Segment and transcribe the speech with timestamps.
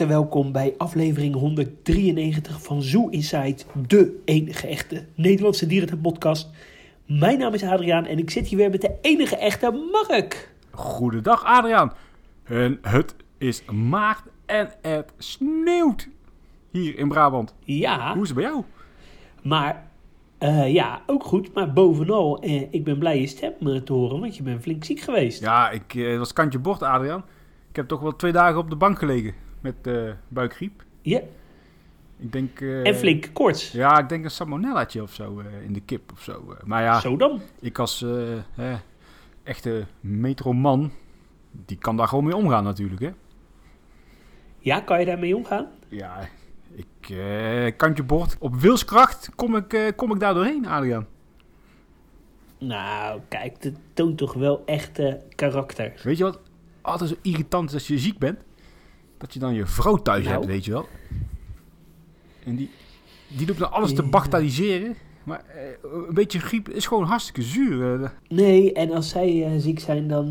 [0.00, 3.56] harte welkom bij aflevering 193 van Zoo Inside,
[3.86, 6.48] de enige echte Nederlandse dierentuin-podcast.
[7.06, 10.52] Mijn naam is Adriaan en ik zit hier weer met de enige echte Mark.
[10.70, 11.92] Goedendag Adriaan.
[12.44, 16.08] En het is maart en het sneeuwt
[16.70, 17.54] hier in Brabant.
[17.64, 18.62] Ja, Hoe is het bij jou?
[19.42, 19.90] maar
[20.38, 21.54] eh, ja, ook goed.
[21.54, 24.84] Maar bovenal, eh, ik ben blij je stem eh, te horen, want je bent flink
[24.84, 25.40] ziek geweest.
[25.40, 27.24] Ja, ik was kantje bord Adriaan.
[27.70, 30.84] Ik heb toch wel twee dagen op de bank gelegen met eh, buikgriep.
[31.02, 31.20] Ja,
[32.18, 32.60] Ik denk...
[32.60, 33.72] eh, en flink koorts.
[33.72, 36.56] Ja, ik denk een salmonellaatje of zo eh, in de kip of zo.
[36.64, 37.40] Maar ja, Zo dan.
[37.60, 38.02] ik als
[38.56, 38.74] eh,
[39.42, 40.92] echte metroman,
[41.66, 43.10] die kan daar gewoon mee omgaan natuurlijk hè.
[44.58, 45.66] Ja, kan je daarmee omgaan?
[45.88, 46.28] Ja,
[46.72, 47.14] ik
[47.76, 48.36] kantje bord.
[48.38, 51.06] Op wilskracht kom ik, kom ik daar doorheen, Adriaan.
[52.58, 56.00] Nou, kijk, dat toont toch wel echt eh, karakter.
[56.02, 56.40] Weet je wat
[56.80, 58.38] altijd zo irritant is als je ziek bent?
[59.20, 60.34] Dat je dan je vrouw thuis Nou.
[60.36, 60.88] hebt, weet je wel.
[62.44, 62.70] En die,
[63.28, 64.96] die doet dan alles te bagatelliseren.
[65.24, 65.62] Maar eh,
[66.08, 68.02] een beetje griep is gewoon hartstikke zuur.
[68.02, 68.10] eh.
[68.28, 70.30] Nee, en als zij eh, ziek zijn, dan,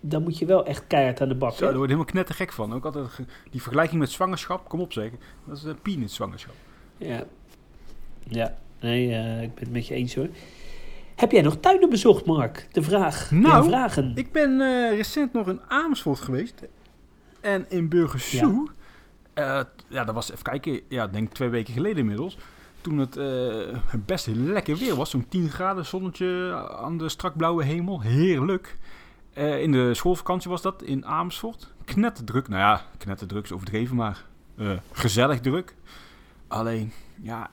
[0.00, 1.52] dan moet je wel echt keihard aan de bak.
[1.52, 2.74] Zo, daar word je helemaal knettergek van.
[2.74, 3.06] Ook altijd
[3.50, 5.10] die vergelijking met zwangerschap, kom op zeg.
[5.44, 6.54] Dat is een peanut zwangerschap.
[6.96, 7.24] Ja.
[8.28, 9.04] Ja, nee,
[9.42, 10.28] ik ben het met je eens hoor.
[11.16, 12.68] Heb jij nog tuinen bezocht, Mark?
[12.72, 13.30] De vraag.
[13.30, 14.12] Nou, de vragen.
[14.14, 14.58] Ik ben
[14.96, 16.62] recent nog in Amersfoort geweest.
[17.40, 18.68] En in Burgersoe.
[19.34, 19.68] Ja.
[19.88, 20.80] ja, dat was even kijken.
[20.88, 22.38] Ja, ik denk twee weken geleden inmiddels.
[22.80, 25.10] Toen het eh, best lekker weer was.
[25.10, 28.00] Zo'n 10 graden zonnetje aan de strak blauwe hemel.
[28.00, 28.78] Heerlijk.
[29.32, 31.72] Eh, in de schoolvakantie was dat in Amersfoort.
[31.84, 32.48] Knetterdruk.
[32.48, 34.24] Nou ja, knetterdruk is overdreven, maar
[34.56, 35.74] eh, gezellig druk.
[36.48, 37.50] Alleen, ja,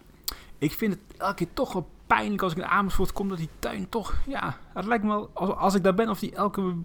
[0.58, 3.50] ik vind het elke keer toch wel pijnlijk als ik in Amersfoort kom dat die
[3.60, 6.76] tuin toch, ja, het lijkt me wel als, als ik daar ben of die elke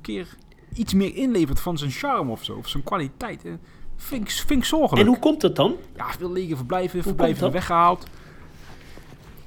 [0.00, 0.36] keer
[0.76, 3.44] iets meer inlevert van zijn charme of zo, of zijn kwaliteit.
[3.44, 3.52] Eh,
[3.96, 5.02] Vind ik, vind ik zorgelijk.
[5.02, 5.76] En hoe komt dat dan?
[5.96, 8.06] Ja, veel lege verblijven, verblijven weggehaald.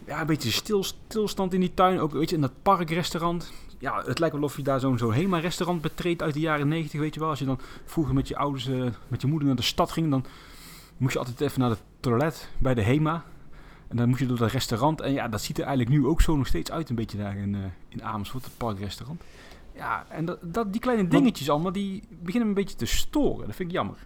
[0.06, 2.00] Ja, een beetje stil, stilstand in die tuin.
[2.00, 3.51] Ook weet je, in dat parkrestaurant.
[3.79, 7.00] Ja, het lijkt wel of je daar zo'n zo HEMA-restaurant betreedt uit de jaren 90,
[7.00, 7.29] weet je wel.
[7.29, 10.09] Als je dan vroeger met je ouders, eh, met je moeder naar de stad ging,
[10.09, 10.25] dan
[10.97, 13.23] moest je altijd even naar het toilet bij de HEMA.
[13.88, 15.01] En dan moest je door dat restaurant.
[15.01, 17.38] En ja, dat ziet er eigenlijk nu ook zo nog steeds uit, een beetje daar
[17.38, 19.22] in, eh, in Amersfoort, het parkrestaurant.
[19.79, 23.45] Ja, en dat, dat, die kleine dingetjes allemaal, die beginnen een beetje te storen.
[23.45, 23.97] Dat vind ik jammer.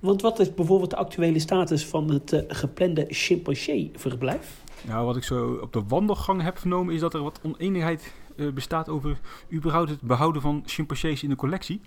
[0.00, 4.60] Want wat is bijvoorbeeld de actuele status van het eh, geplande chimpansee-verblijf?
[4.86, 8.48] Nou, wat ik zo op de wandelgang heb vernomen is dat er wat oneenigheid eh,
[8.50, 9.20] bestaat over
[9.52, 11.80] überhaupt het behouden van chimpansees in de collectie.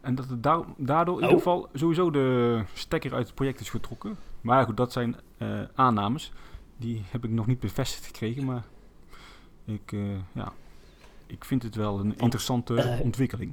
[0.00, 1.28] En dat het daar- daardoor in Oh.
[1.30, 4.16] ieder geval sowieso de stekker uit het project is getrokken.
[4.40, 6.32] Maar goed, dat zijn eh, aannames.
[6.76, 8.64] Die heb ik nog niet bevestigd gekregen, maar
[9.64, 9.94] ik,
[10.32, 10.52] ja,
[11.26, 13.52] ik vind het wel een interessante eh, ontwikkeling.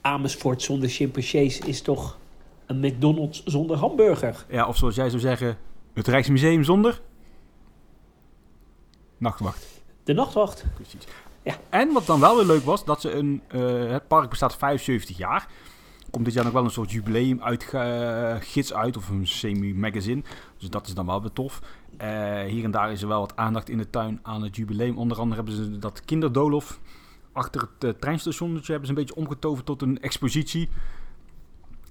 [0.00, 2.18] Amersfoort zonder chimpansees is toch
[2.66, 4.46] een McDonald's zonder hamburger?
[4.48, 5.58] Ja, of zoals jij zou zeggen,
[5.92, 7.00] het Rijksmuseum zonder
[9.18, 9.66] nachtwacht.
[10.04, 10.64] De nachtwacht.
[10.74, 11.04] Precies.
[11.42, 11.56] Ja.
[11.68, 13.42] En wat dan wel weer leuk was, dat ze een...
[13.48, 15.48] eh, het park bestaat 75 jaar.
[16.10, 17.64] Komt dit jaar nog wel een soort jubileum uit,
[18.44, 20.22] gids uit, of een semi-magazine.
[20.58, 21.60] Dus dat is dan wel weer tof.
[21.96, 24.98] Eh, hier en daar is er wel wat aandacht in de tuin aan het jubileum.
[24.98, 26.80] Onder andere hebben ze dat kinderdolof
[27.32, 30.68] achter het eh, treinstationnetje hebben ze een beetje omgetoverd tot een expositie.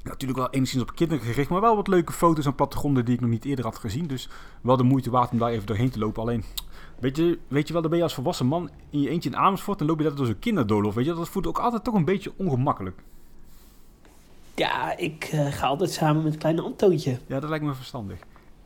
[0.04, 3.22] Natuurlijk wel enigszins op kinderen gericht, maar wel wat leuke foto's en plattegronden die ik
[3.22, 4.08] nog niet eerder had gezien.
[4.08, 4.30] Dus
[4.62, 6.22] wel de moeite waard om daar even doorheen te lopen.
[6.22, 6.44] Alleen,
[7.00, 9.38] weet je, weet je wel, dan ben je als volwassen man in je eentje in
[9.38, 10.94] Amersfoort en loop je dat door zo'n kinderdolof.
[10.94, 13.04] Weet je, dat voelt ook altijd toch een beetje ongemakkelijk.
[14.56, 17.20] Ja, ik eh, ga altijd samen met kleine Antoontje.
[17.28, 18.20] Ja, dat lijkt me verstandig.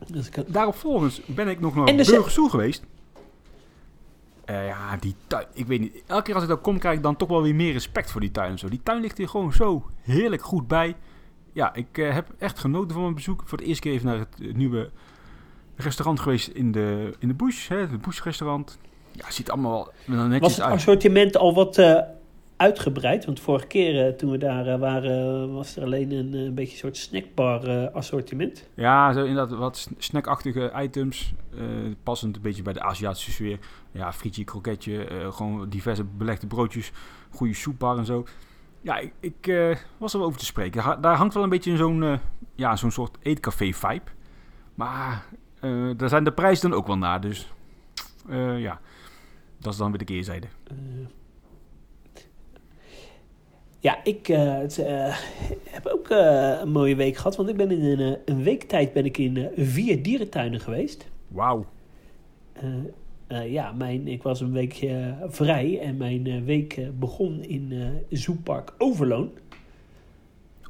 [0.06, 2.84] Dus ik, Daarop volgens ben ik nog naar En dus- Burgersoe geweest.
[4.44, 6.02] Eh, ja, die tuin, ik weet niet.
[6.06, 8.20] Elke keer als ik daar kom, krijg ik dan toch wel weer meer respect voor
[8.20, 8.68] die tuin en zo.
[8.68, 10.96] Die tuin ligt hier gewoon zo heerlijk goed bij.
[11.52, 13.42] Ja, ik eh, heb echt genoten van mijn bezoek.
[13.44, 14.90] Voor de eerste keer even naar het eh, nieuwe
[15.76, 17.68] restaurant geweest in de, in de Bush.
[17.68, 18.78] Hè, het Bush restaurant.
[19.12, 20.74] Ja, het ziet allemaal wel netjes was het uit.
[20.74, 22.00] assortiment al wat eh,
[22.56, 23.24] uitgebreid?
[23.24, 26.54] Want vorige keer eh, toen we daar eh, waren, was er alleen een, eh, een
[26.54, 28.68] beetje een soort snackbar assortiment.
[28.74, 31.32] Ja, zo inderdaad wat sn- snackachtige items.
[32.02, 33.58] passend een beetje bij de Aziatische sfeer.
[33.92, 36.92] Ja, frietje, kroketje, gewoon diverse belegde broodjes,
[37.30, 38.24] goede soepbar en zo.
[38.80, 39.36] Ja, ik, ik
[39.98, 40.82] was er wel over te spreken.
[40.82, 42.18] Ha- daar hangt wel een beetje zo'n
[42.54, 44.10] ja, zo'n soort eetcafé-vibe.
[44.74, 45.24] Maar
[45.96, 47.20] daar zijn de prijzen dan ook wel naar.
[47.20, 47.52] Dus
[48.56, 48.80] ja,
[49.58, 50.46] dat is dan weer de keerzijde.
[53.80, 55.16] Ja, ik eh, het, eh,
[55.64, 57.36] heb ook eh, een mooie week gehad.
[57.36, 61.06] Want ik ben in een, een week tijd ben ik in vier dierentuinen geweest.
[61.28, 61.64] Wauw.
[63.28, 69.30] Ja, mijn, ik was een weekje vrij en mijn week begon in Zoepark Overloon.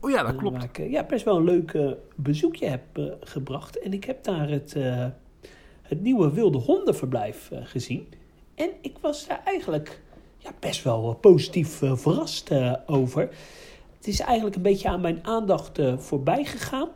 [0.01, 0.57] Oh ja, dat klopt.
[0.57, 1.79] waar ik ja, best wel een leuk
[2.17, 3.79] bezoekje heb gebracht.
[3.79, 4.77] En ik heb daar het,
[5.83, 8.07] het nieuwe wilde hondenverblijf gezien.
[8.55, 10.03] En ik was daar eigenlijk
[10.39, 13.29] ja, best wel eh, positief eh, verrast eh, over.
[13.97, 16.89] Het is eigenlijk een beetje aan mijn aandacht voorbij gegaan.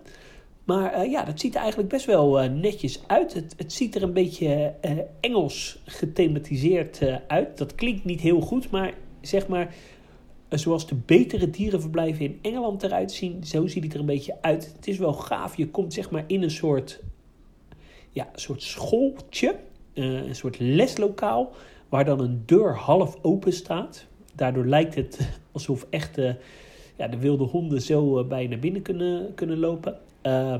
[0.65, 3.35] Maar ja, dat ziet er eigenlijk best wel netjes uit.
[3.35, 4.75] Het, het ziet er een beetje
[5.21, 7.59] Engels gethematiseerd uit.
[7.59, 9.75] Dat klinkt niet heel goed, maar zeg maar...
[10.49, 14.73] Zoals de betere dierenverblijven in Engeland eruit zien, zo ziet het er een beetje uit.
[14.77, 15.57] Het is wel gaaf.
[15.57, 17.01] Je komt zeg maar in een soort,
[18.11, 19.57] ja, soort schooltje,
[19.95, 21.53] een soort leslokaal,
[21.91, 24.07] waar dan een deur half open staat.
[24.35, 25.19] Daardoor lijkt het
[25.53, 26.33] alsof echt eh,
[26.97, 29.99] ja, de wilde honden zo eh, bij binnen kunnen, kunnen lopen.
[30.21, 30.57] Eh,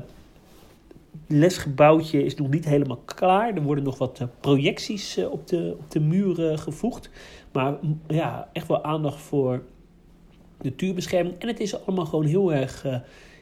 [1.11, 3.55] het lesgebouwtje is nog niet helemaal klaar.
[3.55, 7.09] Er worden nog wat eh, projecties eh, op, de, op de muren gevoegd.
[7.51, 9.63] Maar mm, ja, echt wel aandacht voor
[10.61, 11.35] natuurbescherming.
[11.39, 12.95] En het is allemaal gewoon heel erg eh,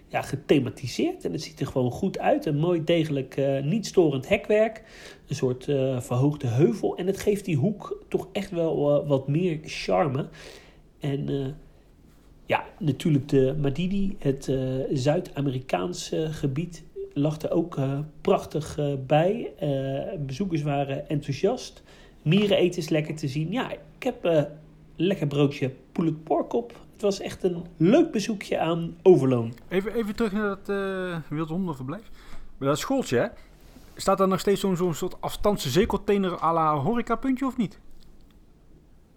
[0.09, 1.25] ja, gethematiseerd.
[1.25, 2.45] En het ziet er gewoon goed uit.
[2.45, 4.83] Een mooi degelijk, eh, niet storend hekwerk.
[5.27, 6.97] Een soort eh, verhoogde heuvel.
[6.97, 10.27] En het geeft die hoek toch echt wel eh, wat meer charme.
[11.00, 11.56] En
[12.45, 14.51] ja, natuurlijk de Madidi, het
[14.91, 16.83] Zuid-Amerikaanse gebied,
[17.13, 17.79] lag er ook
[18.21, 19.51] prachtig bij.
[20.19, 21.83] Bezoekers waren enthousiast.
[22.21, 23.51] Mieren eten is lekker te zien.
[23.51, 24.47] Ja, ik heb
[24.95, 26.88] lekker broodje poulet pork op.
[27.00, 29.54] Het was echt een leuk bezoekje aan Overloon.
[29.68, 32.12] Even, even terug naar dat eh wilde hondenverblijf.
[32.57, 33.28] Bij dat schooltje, hè?
[33.96, 37.80] Staat daar nog steeds zo'n zo'n soort afstandse zeecontainer à la horecapuntje of niet?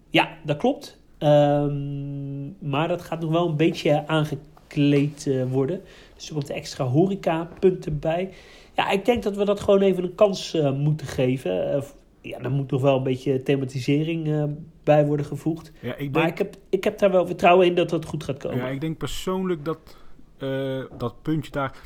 [0.09, 0.99] Ja, dat klopt.
[1.17, 5.81] Ehm, maar dat gaat nog wel een beetje aangekleed eh, worden.
[6.15, 8.33] Dus er komt extra horecapunten bij.
[8.73, 11.83] Ja, ik denk dat we dat gewoon even een kans eh, moeten geven.
[12.23, 14.43] Ja, er moet nog wel een beetje thematisering eh,
[14.83, 15.71] bij worden gevoegd.
[15.79, 18.37] Ja, ik Maar ik heb, ik heb daar wel vertrouwen in dat dat goed gaat
[18.37, 18.57] komen.
[18.57, 19.97] ja, ik denk persoonlijk dat
[20.37, 21.77] eh, dat puntje daar...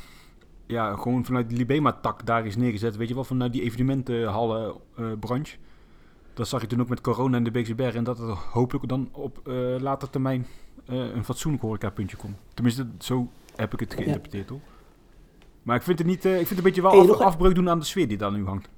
[0.66, 2.96] Ja, gewoon vanuit de Libema-tak daar is neergezet.
[2.96, 5.56] Weet je wel, vanuit die evenementenhallen eh branche.
[6.34, 7.74] Dat zag je toen ook met corona in de Beekse.
[7.74, 9.40] En dat er hopelijk dan op
[9.80, 10.46] later termijn
[10.86, 12.36] een fatsoenlijk horecapuntje komt.
[12.54, 14.60] Tenminste, zo heb ik het geïnterpreteerd, hoor.
[15.62, 16.24] Maar ik vind het niet...
[16.24, 18.32] ik vind het een beetje wel Hey, af- afbreuk doen aan de sfeer die daar
[18.32, 18.68] nu hangt.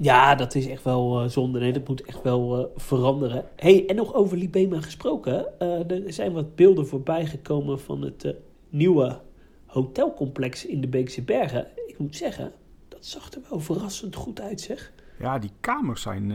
[0.00, 1.58] Ja, dat is echt wel eh, zonde.
[1.58, 3.44] Nee, dat moet echt wel eh, veranderen.
[3.56, 5.60] hey, en nog over Libema gesproken.
[5.60, 8.34] eh, er zijn wat beelden voorbij gekomen van het
[8.68, 9.20] nieuwe
[9.66, 11.66] hotelcomplex in de Beekse Bergen.
[11.86, 12.52] Ik moet zeggen,
[12.88, 14.92] dat zag er wel verrassend goed uit, zeg.
[15.18, 16.32] Ja, die kamers zijn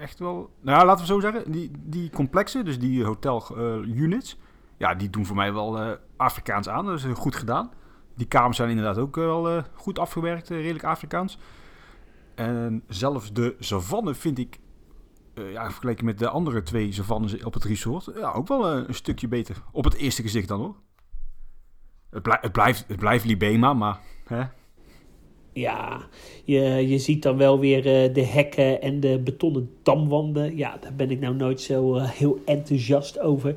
[0.00, 0.50] echt wel...
[0.60, 1.52] Nou, laten we zo zeggen.
[1.52, 4.38] Die, die complexen, dus die hotel-units...
[4.76, 6.86] ja, die doen voor mij wel Afrikaans aan.
[6.86, 7.70] Dat is goed gedaan.
[8.14, 10.48] Die kamers zijn inderdaad ook wel goed afgewerkt.
[10.48, 11.38] redelijk Afrikaans.
[12.34, 14.58] En zelfs de savanne vind ik...
[15.34, 18.10] eh, ja, vergeleken met de andere twee savannes op het resort...
[18.16, 19.62] Ja, ook wel eh, een stukje beter.
[19.72, 20.74] Op het eerste gezicht dan, hoor.
[22.10, 24.00] Het, blij- het, blijft, het blijft Libema, maar...
[24.24, 24.42] Hè?
[25.52, 26.00] Ja,
[26.44, 30.56] je, je ziet dan wel weer eh, de hekken en de betonnen damwanden.
[30.56, 33.48] Ja, daar ben ik nou nooit zo heel enthousiast over.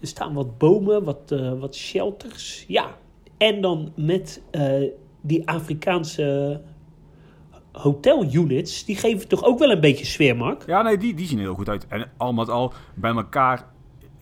[0.00, 2.64] Er staan wat bomen, wat, wat shelters.
[2.68, 2.96] Ja,
[3.36, 4.42] en dan met
[5.20, 6.60] die Afrikaanse
[7.72, 8.84] hotelunits.
[8.84, 10.66] Die geven toch ook wel een beetje sfeer, Mark?
[10.66, 11.86] Ja, nee, die, die zien er heel goed uit.
[11.86, 13.64] En al met al, bij elkaar,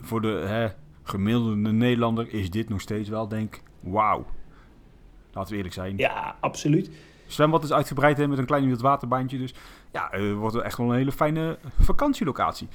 [0.01, 0.69] voor de hè,
[1.03, 4.27] gemiddelde Nederlander, is dit nog steeds wel, denk ik, wauw.
[5.33, 5.97] Laten we eerlijk zijn.
[5.97, 6.91] Ja, absoluut.
[7.27, 9.39] Zwembad is uitgebreid hè, met een klein wildwaterbaantje.
[9.39, 9.55] Dus
[9.93, 12.69] ja, het wordt echt wel een hele fijne vakantielocatie.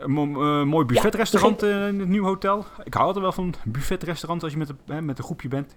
[0.00, 2.64] Een eh, mooi buffetrestaurant eh, in het nieuwe hotel.
[2.84, 5.74] Ik hou altijd wel van buffetrestaurants als je met een, hè, met een groepje bent.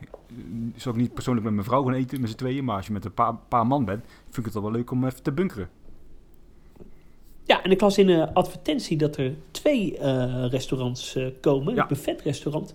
[0.75, 2.63] Zou ik niet persoonlijk met mijn vrouw gaan eten met z'n tweeën.
[2.63, 5.06] Maar als je met een paar, paar man bent, vind ik het wel leuk om
[5.06, 5.70] even te bunkeren.
[7.46, 11.75] Ja, en ik las in een advertentie dat er twee eh, restaurants eh, komen.
[11.75, 11.82] Ja.
[11.82, 12.74] Een buffetrestaurant,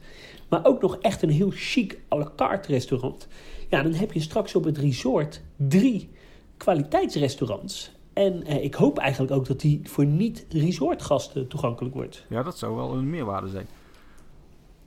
[0.49, 3.29] maar ook nog echt een heel chic à la carte restaurant.
[3.69, 6.09] Ja, dan heb je straks op het resort drie
[6.57, 7.91] kwaliteitsrestaurants.
[8.19, 12.27] En eh, ik hoop eigenlijk ook dat die voor niet-resortgasten toegankelijk wordt.
[12.29, 13.69] Ja, dat zou wel een meerwaarde zijn.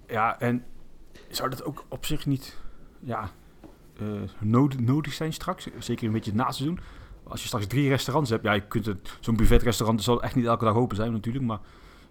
[0.07, 0.63] Ja, en
[1.29, 2.57] zou dat ook op zich niet
[3.00, 3.29] ja,
[3.97, 4.07] eh,
[4.39, 5.67] nodig, nodig zijn straks?
[5.79, 6.79] Zeker een beetje na seizoen.
[7.23, 10.45] Als je straks drie restaurants hebt, ja, je kunt het, zo'n buffetrestaurant zal echt niet
[10.45, 11.59] elke dag open zijn natuurlijk, maar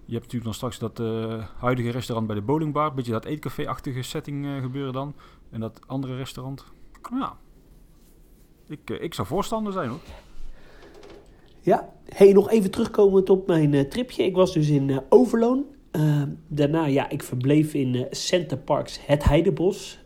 [0.04, 3.24] je hebt natuurlijk dan straks dat eh, huidige restaurant bij de bowlingbar, een beetje dat
[3.24, 5.14] eetcafé-achtige setting gebeuren dan.
[5.50, 6.64] En dat andere restaurant,
[7.10, 7.36] ja,
[8.66, 10.00] ik, ik zou voorstander zijn hoor.
[11.62, 14.24] Ja, hey, nog even terugkomend op mijn eh, tripje.
[14.24, 15.64] Ik was dus in eh, Overloon.
[15.90, 19.98] Eh, daarna, ja, ik verbleef in eh, Center Parks Het Heidebos.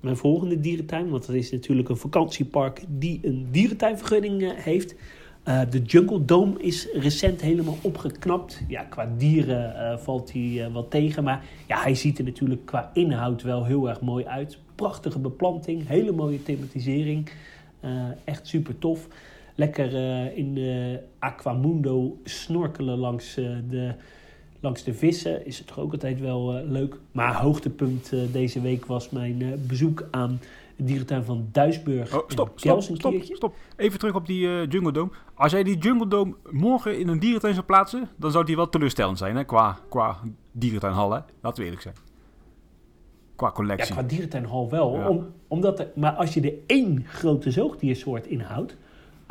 [0.00, 4.94] Mijn volgende dierentuin, want dat is natuurlijk een vakantiepark die een dierentuinvergunning heeft.
[5.44, 8.62] De Jungle Dome is recent helemaal opgeknapt.
[8.68, 11.24] Ja, qua dieren valt hij wat tegen.
[11.24, 14.58] Maar ja, hij ziet er natuurlijk qua inhoud wel heel erg mooi uit.
[14.74, 17.30] Prachtige beplanting, hele mooie thematisering.
[18.24, 19.08] Echt super tof.
[19.60, 23.94] Lekker eh, in de Aquamundo snorkelen langs, eh, de,
[24.60, 25.46] langs de vissen.
[25.46, 26.96] Is het toch ook altijd wel eh, leuk.
[27.12, 30.40] Maar hoogtepunt deze week was mijn bezoek aan
[30.76, 32.14] de dierentuin van Duisburg.
[32.14, 32.82] Oh, stop, stop,
[33.22, 33.54] stop.
[33.76, 35.10] Even terug op die Jungle Dome.
[35.34, 38.68] Als jij die Jungle Dome morgen in een dierentuin zou plaatsen, dan zou die wel
[38.68, 39.44] teleurstellend zijn, hè?
[39.44, 40.16] Qua, qua
[40.52, 41.20] dierentuinhal, hè?
[41.40, 41.94] Laten we eerlijk zijn.
[43.36, 43.94] Qua Ja, collectie.
[43.94, 44.96] qua dierentuinhal wel.
[44.96, 45.08] Ja.
[45.08, 48.76] Om, omdat er, maar als je er één grote zoogdiersoort inhoudt,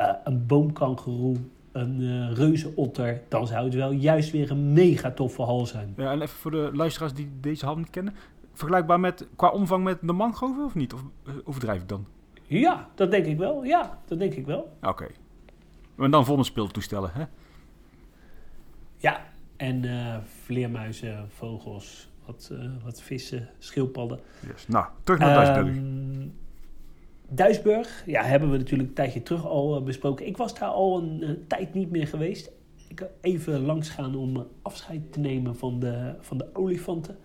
[0.00, 1.36] eh een boomkangeroe,
[1.72, 5.94] een eh reuzenotter, dan zou het wel juist weer een mega toffe hal zijn.
[5.96, 8.14] Ja, en even voor de luisteraars die deze hal niet kennen.
[8.52, 10.92] Vergelijkbaar met, qua omvang met de mangroven of niet?
[10.92, 12.06] Of eh, overdrijf ik dan?
[12.46, 13.64] Ja, dat denk ik wel.
[13.64, 14.76] Ja, dat denk ik wel.
[14.82, 15.06] Oké.
[15.98, 17.24] En dan volgende speeltoestellen, hè?
[18.96, 19.20] Ja,
[19.56, 19.84] en
[20.44, 22.52] vleermuizen, vogels, wat,
[22.84, 24.20] wat vissen, schildpadden.
[24.46, 24.66] Yes.
[24.68, 25.56] Nou, terug naar.
[25.56, 26.28] Ehm,
[27.32, 30.26] Duisburg, ja, hebben we natuurlijk een tijdje terug al eh, besproken.
[30.26, 32.50] Ik was daar al een eh, tijd niet meer geweest.
[32.88, 37.16] Ik even langs gaan om eh, afscheid te nemen van de, van de olifanten.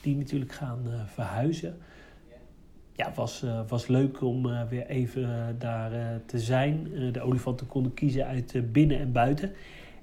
[0.00, 1.78] Die natuurlijk gaan verhuizen.
[2.92, 6.88] Ja, was, eh, was leuk om weer even daar te zijn.
[7.12, 9.52] De olifanten konden kiezen uit binnen en buiten.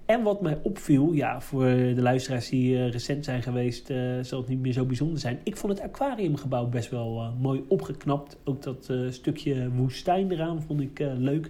[0.05, 4.39] En wat mij opviel, ja, voor de luisteraars die eh, recent zijn geweest, eh, zal
[4.39, 5.39] het niet meer zo bijzonder zijn.
[5.43, 8.37] Ik vond het aquariumgebouw best wel eh, mooi opgeknapt.
[8.43, 11.49] Ook dat stukje woestijn eraan vond ik leuk.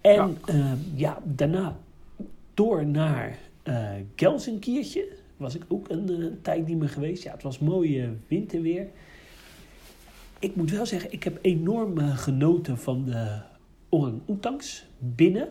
[0.00, 0.76] En ja.
[0.94, 1.76] ja, daarna
[2.54, 5.04] door naar eh Gelsenkirchen.
[5.36, 7.22] Was ik ook een tijd niet meer geweest.
[7.22, 8.86] Ja, het was mooi winterweer.
[10.38, 13.38] Ik moet wel zeggen, ik heb enorm genoten van de
[13.88, 15.48] orang-oetangs binnen.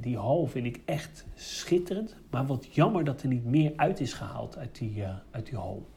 [0.00, 2.16] Die hal vind ik echt schitterend.
[2.30, 5.56] Maar wat jammer dat er niet meer uit is gehaald uit die, uh, uit die
[5.56, 5.88] hal.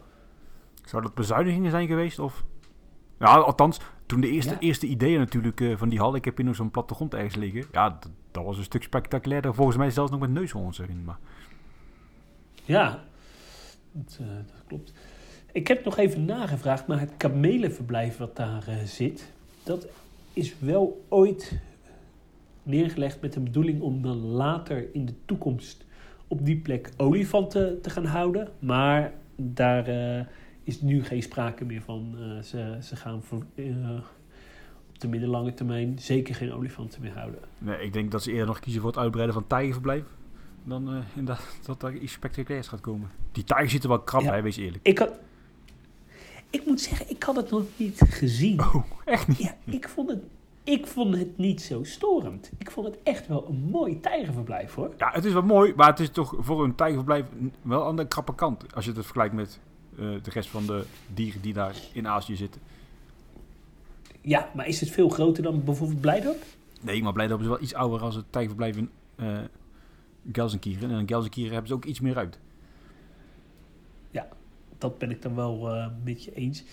[0.86, 2.20] Zou dat bezuinigingen zijn geweest?
[2.20, 2.44] Of?
[3.20, 4.60] Ja, althans, toen de eerste, ja.
[4.60, 6.16] eerste ideeën natuurlijk uh, van die hal.
[6.16, 7.66] Ik heb hier nog zo'n plattegrond ergens liggen.
[7.72, 9.54] Ja, dat, dat, was een stuk spectaculairder.
[9.54, 11.04] Volgens mij zelfs nog met neushoorns erin.
[11.04, 11.18] Maar...
[12.64, 13.04] Ja,
[13.92, 14.94] dat, uh, dat, klopt.
[15.52, 19.32] Ik heb nog even nagevraagd, maar het kamelenverblijf wat daar zit...
[19.64, 19.88] dat
[20.34, 21.60] is wel ooit
[22.68, 25.86] neergelegd met de bedoeling om dan later in de toekomst
[26.28, 28.50] op die plek olifanten te gaan houden.
[28.60, 30.26] Maar daar uh,
[30.64, 32.16] is nu geen sprake meer van.
[32.20, 33.90] Uh, ze, ze gaan voor, uh,
[34.90, 37.40] op de middellange termijn zeker geen olifanten meer houden.
[37.58, 40.04] Nee, ik denk dat ze eerder nog kiezen voor het uitbreiden van tijgerverblijf.
[40.64, 43.10] Dan inderdaad dat er iets spectaculairs gaat komen.
[43.32, 44.88] Die tijger ziet er wel krap ja, bij, wees eerlijk.
[44.88, 45.12] Ik, had,
[46.50, 48.60] ik moet zeggen, ik had het nog niet gezien.
[48.60, 49.38] Oh, echt niet?
[49.38, 50.24] Ja, ik vond het
[50.68, 52.52] ik vond het niet zo storend.
[52.58, 54.94] Ik vond het echt wel een mooi tijgerverblijf hoor.
[54.98, 57.26] Ja, het is wel mooi, maar het is toch voor een tijgerverblijf
[57.62, 58.76] wel aan de krappe kant.
[58.76, 59.60] Als je het vergelijkt met
[59.94, 62.62] uh, de rest van de dieren die daar in Azië zitten.
[64.22, 66.44] Ja, maar is het veel groter dan bijvoorbeeld Blijdorp?
[66.82, 69.40] Nee, maar Blijdorp is wel iets ouder als het tijgerverblijf in uh,
[70.32, 70.92] Gelsenkirchen.
[70.92, 72.40] En in Gelsenkirchen hebben ze ook iets meer uit.
[74.12, 74.28] Ja,
[74.78, 76.64] dat ben ik dan wel uh, met je eens.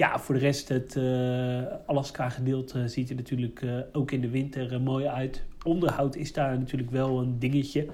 [0.00, 4.72] Ja, voor de rest, het uh, Alaska-gedeelte ziet er natuurlijk uh, ook in de winter
[4.72, 5.44] uh, mooi uit.
[5.64, 7.86] Onderhoud is daar natuurlijk wel een dingetje.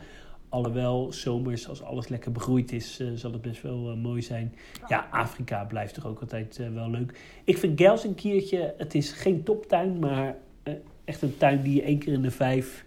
[0.49, 4.55] Alhoewel, zomers, als alles lekker begroeid is, zal het best wel mooi zijn.
[4.89, 7.19] Ja, Afrika blijft toch ook altijd wel leuk.
[7.45, 10.37] Ik vind Gelsenkirchen, het is geen toptuin, maar
[11.05, 12.85] echt een tuin die je één keer in de vijf,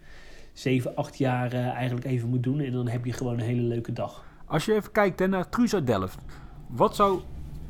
[0.53, 2.59] zeven, acht jaar eigenlijk even moet doen.
[2.59, 4.25] En dan heb je gewoon een hele leuke dag.
[4.45, 6.19] Als je even kijkt hè, naar Truza Delft,
[6.67, 7.21] wat zou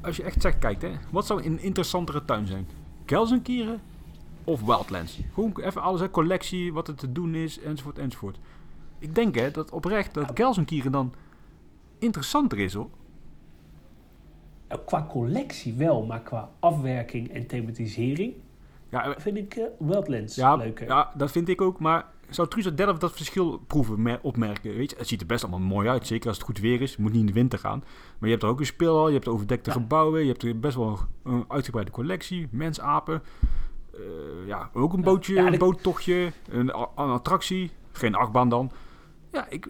[0.01, 2.67] als je echt zegt, kijkt, hè, wat zou een interessantere tuin zijn?
[3.05, 3.81] Gelsenkirchen
[4.43, 5.19] of Wildlands?
[5.33, 8.39] Gewoon even alles, hè, collectie, wat er te doen is, enzovoort, enzovoort.
[8.99, 11.13] Ik denk hè, dat oprecht dat Gelsenkirchen dan
[11.99, 12.89] interessanter is, hoor.
[14.85, 18.33] Qua collectie wel, maar qua afwerking en thematisering
[18.89, 20.87] ja, vind ik uh, Wildlands ja, leuker.
[20.87, 24.75] Ja, dat vind ik ook, maar zou Truza Delft dat verschil proeven, opmerken?
[24.75, 26.91] Weet je, het ziet er best allemaal mooi uit, zeker als het goed weer is.
[26.91, 27.79] Het moet niet in de winter gaan.
[27.79, 29.75] Maar je hebt er ook een speelhal, je hebt overdekte ja.
[29.75, 33.23] gebouwen, je hebt er best wel een uitgebreide collectie, mensapen.
[33.93, 38.71] Uh, ja, ook een bootje, ja, een boottochtje, een, een, attractie, geen achtbaan dan.
[39.31, 39.67] Ja, ik,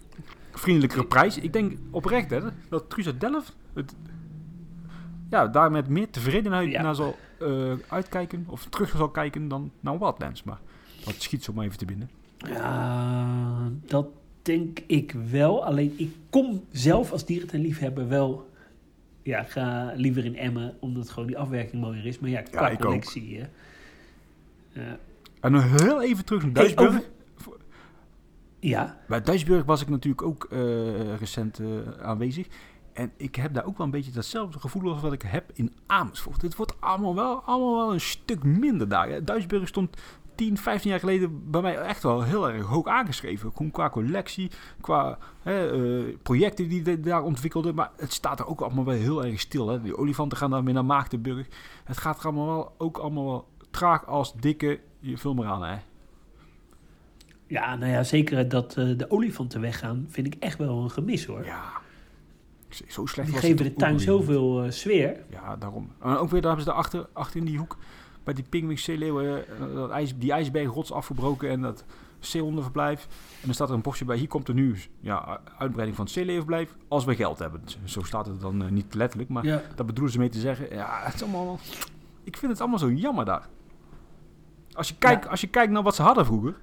[0.52, 1.38] vriendelijkere prijs.
[1.38, 2.40] Ik denk oprecht hè,
[2.70, 3.96] dat Truza Delft het,
[5.30, 10.00] ja, daar met meer tevredenheid naar zal uh, uitkijken of terug zal kijken dan naar
[10.00, 10.44] Wildlands.
[10.44, 10.60] Maar
[11.06, 12.10] dat schiet zo maar even te binnen.
[12.48, 14.08] Ja, dat
[14.42, 15.66] denk ik wel.
[15.66, 18.50] Alleen ik kom zelf als dierentuinliefhebber wel...
[19.24, 22.20] Ja, ga liever in Emmen, omdat gewoon die afwerking mooier is.
[22.20, 23.40] Maar ja, qua ja, collectie...
[24.74, 24.84] Uh,
[25.40, 26.64] en nog heel even terug naar.
[26.64, 27.04] Hey, over...
[28.60, 28.98] Ja.
[29.08, 31.68] Bij Duisburg was ik natuurlijk ook eh, recent eh,
[32.02, 32.48] aanwezig.
[32.94, 35.74] En ik heb daar ook wel een beetje datzelfde gevoel als wat ik heb in
[35.86, 36.42] Amersfoort.
[36.42, 39.10] Het wordt allemaal wel, allemaal wel een stuk minder daar.
[39.10, 39.24] Hè.
[39.24, 39.98] Duisburg stond
[40.40, 43.52] 10, 15 jaar geleden bij mij echt wel heel erg hoog aangeschreven.
[43.56, 47.76] Gewoon qua collectie, qua hè, eh, projecten die de- daar ontwikkelden.
[47.76, 49.68] Maar het staat er ook allemaal wel heel erg stil.
[49.68, 49.82] Hè.
[49.82, 51.48] Die olifanten gaan dan weer naar Maagdenburg.
[51.84, 54.80] Het gaat er allemaal wel, ook allemaal wel traag als dikke.
[55.00, 55.78] Je vul maar aan, hè.
[57.48, 61.26] Ja, nou ja, zeker dat eh, de olifanten weggaan vind ik echt wel een gemis
[61.26, 61.46] hoor.
[61.46, 61.64] Ja.
[62.88, 65.24] Zo slecht Die was geven de tuin zoveel eh, sfeer.
[65.30, 65.92] Ja, daarom.
[66.02, 67.78] En ook weer, daar hebben ze daarachter achter in die hoek,
[68.30, 71.84] bij die Pingwing Zeeleeuwen, eh, dat ijs, die ijsbergrots afgebroken en dat
[72.20, 73.04] zeehondenverblijf.
[73.32, 76.14] En dan staat er een bordje bij, hier komt er nu ja, uitbreiding van het
[76.14, 77.62] zeeleeuwenverblijf, als we geld hebben.
[77.84, 79.62] Zo staat het dan eh, niet letterlijk, maar Ja.
[79.76, 81.60] daar bedoelen ze mee te zeggen, ja, het is allemaal,
[82.24, 83.48] ik vind het allemaal zo jammer daar.
[84.74, 85.30] Als je kijkt, Ja.
[85.30, 86.56] als je kijkt naar wat ze hadden vroeger,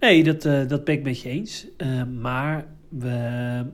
[0.00, 1.66] Nee, dat, eh, dat ben ik met je eens.
[2.20, 3.66] Maar we,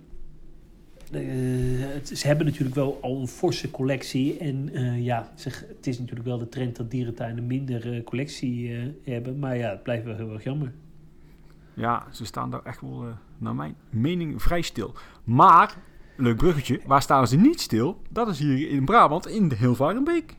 [2.03, 4.39] ze hebben natuurlijk wel al een forse collectie.
[4.39, 8.77] En eh, ja, zeg, het is natuurlijk wel de trend dat dierentuinen minder eh, collectie
[8.77, 9.39] eh, hebben.
[9.39, 10.73] Maar ja, het blijft wel heel erg jammer.
[11.75, 14.95] ja, ze staan daar echt wel, eh, naar mijn mening, vrij stil.
[15.25, 15.77] Maar,
[16.17, 18.03] leuk bruggetje, waar staan ze niet stil?
[18.09, 20.37] Dat is hier in Brabant, in de Hilvarenbeek.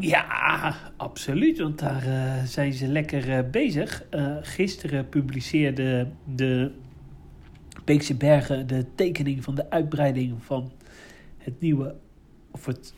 [0.00, 1.58] Ja, absoluut.
[1.58, 4.04] Want daar eh, zijn ze lekker eh, bezig.
[4.10, 6.70] Eh, gisteren publiceerde de
[7.88, 10.72] Beekse Bergen de tekening van de uitbreiding van
[11.38, 11.94] het nieuwe
[12.50, 12.94] of het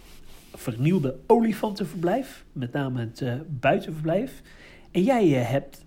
[0.54, 2.44] vernieuwde olifantenverblijf.
[2.52, 4.42] Met name het eh, buitenverblijf.
[4.90, 5.85] En jij eh, hebt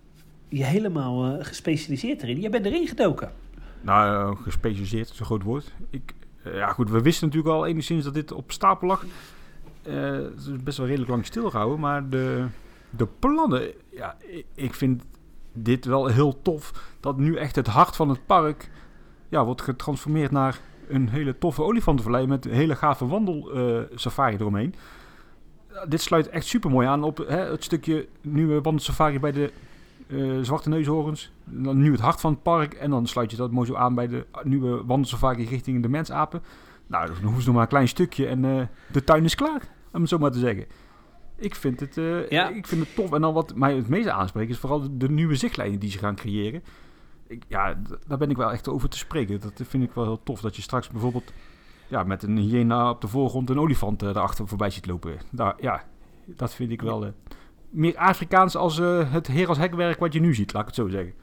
[0.48, 2.40] je helemaal eh, gespecialiseerd erin.
[2.40, 3.32] Jij bent erin gedoken.
[3.82, 5.74] Nou, gespecialiseerd is een groot woord.
[5.90, 9.06] Ik, ja, goed, we wisten natuurlijk al enigszins dat dit op stapel lag.
[9.82, 12.46] Het is best wel redelijk lang stilgehouden, maar de,
[12.90, 14.18] de plannen, ja,
[14.56, 15.04] ik vind
[15.54, 16.94] dit wel heel tof.
[17.00, 18.70] Dat nu echt het hart van het park
[19.34, 24.76] ja, wordt getransformeerd naar een hele toffe olifantenvallei met een hele gave wandelsafari eromheen.
[25.88, 29.52] Dit sluit echt super mooi aan op hè, het stukje nieuwe wandelsafari bij de
[30.08, 31.32] eh, Zwarte Neushoorns.
[31.44, 32.74] Dan nu het hart van het park.
[32.74, 36.42] En dan sluit je dat mooi zo aan bij de nieuwe wandelsafari richting de mensapen.
[36.88, 39.62] Nou, dan ze nog maar een klein stukje en eh, de tuin is klaar.
[39.92, 40.66] Om het zo maar te zeggen.
[41.36, 41.96] Ik vind het,
[42.30, 42.50] Ja.
[42.50, 43.12] ik vind het tof.
[43.12, 45.98] En dan wat mij het meeste aanspreekt is vooral de, de nieuwe zichtlijnen die ze
[45.98, 46.64] gaan creëren.
[47.48, 49.40] Ja, daar ben ik wel echt over te spreken.
[49.40, 50.42] Dat vind ik wel heel tof.
[50.42, 51.34] Dat je straks bijvoorbeeld
[51.88, 55.18] ja, met een hyena op de voorgrond een olifant eh, daarachter voorbij ziet lopen.
[55.32, 55.84] Daar, ja,
[56.26, 57.12] dat vind ik wel eh,
[57.70, 60.78] meer Afrikaans als eh, het heer als hekwerk wat je nu ziet, laat ik het
[60.78, 61.14] zo zeggen.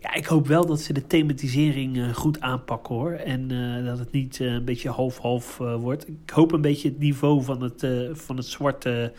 [0.00, 3.12] Ja, ik hoop wel dat ze de thematisering eh, goed aanpakken hoor.
[3.12, 6.08] En eh, dat het niet eh, een beetje half-half eh, wordt.
[6.08, 9.12] Ik hoop een beetje het niveau van het, eh, van het zwarte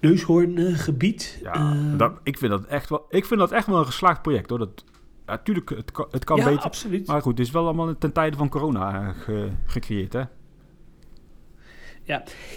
[0.00, 1.38] neushoorngebied.
[1.42, 4.22] Ja, Eh, dat, ik, vind dat echt wel, ik vind dat echt wel een geslaagd
[4.22, 4.58] project hoor.
[4.58, 4.84] Dat,
[5.26, 6.62] ja, tuurlijk, het kan, het kan ja, beter.
[6.62, 7.06] absoluut.
[7.06, 10.22] Maar goed, het is wel allemaal ten tijde van corona eh, ge- gecreëerd hè.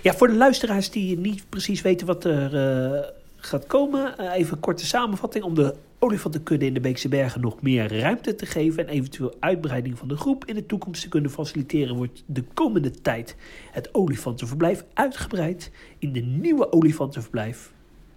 [0.01, 4.59] Ja, voor de luisteraars die niet precies weten wat er eh, gaat komen, even een
[4.59, 5.43] korte samenvatting.
[5.43, 9.97] Om de olifantenkudde in de Beekse Bergen nog meer ruimte te geven en eventueel uitbreiding
[9.97, 13.35] van de groep in de toekomst te kunnen faciliteren, wordt de komende tijd
[13.71, 15.71] het olifantenverblijf uitgebreid.
[15.99, 17.71] In de nieuwe olifantenverblijf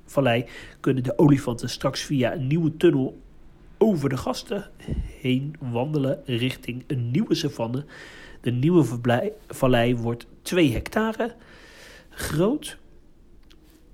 [0.05, 0.47] Vallei
[0.81, 3.20] kunnen de olifanten straks via een nieuwe tunnel
[3.79, 4.70] over de gasten
[5.20, 7.85] heen wandelen richting een nieuwe savanne.
[8.40, 8.85] De nieuwe
[9.49, 11.35] vallei wordt 2 hectare
[12.11, 12.79] groot,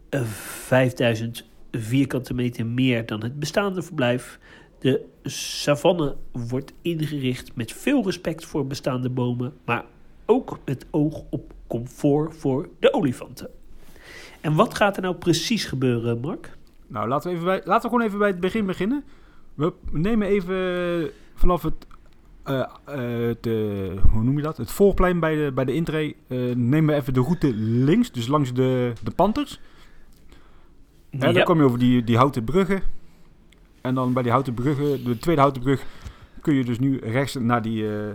[0.08, 4.38] eh, 5000 vierkante meter meer dan het bestaande verblijf.
[4.78, 9.84] De savanne wordt ingericht met veel respect voor bestaande bomen, maar
[10.26, 13.50] ook met oog op comfort voor de olifanten.
[14.40, 16.56] En wat gaat er nou precies gebeuren, Mark?
[16.86, 19.04] Nou, laten we, even bij, laten we gewoon even bij het begin beginnen.
[19.54, 21.86] We nemen even vanaf het,
[22.42, 24.56] eh, eh, het, eh, hoe noem je dat?
[24.56, 26.16] Het voorplein bij de, bij de intree.
[26.54, 29.60] nemen we even de route links, dus langs de, de Panthers.
[31.10, 32.82] En dan kom je over die, die houten bruggen.
[33.80, 35.84] En dan bij die houten bruggen, de tweede houten brug,
[36.40, 38.12] kun je dus nu rechts naar die eh,